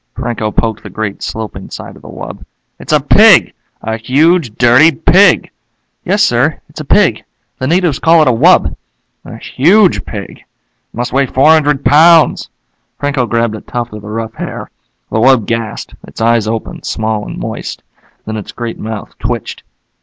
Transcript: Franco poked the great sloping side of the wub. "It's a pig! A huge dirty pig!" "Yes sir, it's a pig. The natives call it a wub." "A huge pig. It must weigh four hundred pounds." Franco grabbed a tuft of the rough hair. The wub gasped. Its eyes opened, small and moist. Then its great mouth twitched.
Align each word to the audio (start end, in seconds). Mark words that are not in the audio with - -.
Franco 0.15 0.49
poked 0.49 0.81
the 0.81 0.89
great 0.89 1.21
sloping 1.21 1.69
side 1.69 1.95
of 1.95 2.01
the 2.01 2.07
wub. 2.09 2.43
"It's 2.79 2.91
a 2.91 2.99
pig! 3.01 3.53
A 3.83 3.97
huge 3.97 4.55
dirty 4.55 4.91
pig!" 4.93 5.51
"Yes 6.03 6.23
sir, 6.23 6.59
it's 6.67 6.79
a 6.81 6.85
pig. 6.85 7.23
The 7.59 7.67
natives 7.67 7.99
call 7.99 8.23
it 8.23 8.27
a 8.27 8.31
wub." 8.31 8.75
"A 9.23 9.37
huge 9.37 10.03
pig. 10.03 10.39
It 10.39 10.43
must 10.91 11.13
weigh 11.13 11.27
four 11.27 11.51
hundred 11.51 11.85
pounds." 11.85 12.49
Franco 12.99 13.27
grabbed 13.27 13.53
a 13.53 13.61
tuft 13.61 13.93
of 13.93 14.01
the 14.01 14.09
rough 14.09 14.33
hair. 14.33 14.71
The 15.11 15.19
wub 15.19 15.45
gasped. 15.45 15.93
Its 16.01 16.19
eyes 16.19 16.47
opened, 16.47 16.87
small 16.87 17.23
and 17.27 17.37
moist. 17.37 17.83
Then 18.25 18.37
its 18.37 18.53
great 18.53 18.79
mouth 18.79 19.15
twitched. 19.19 19.61